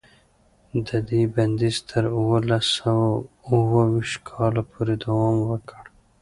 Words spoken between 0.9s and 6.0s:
دې بندیز تر اوولس سوه اوه ویشت کاله پورې دوام وکړ.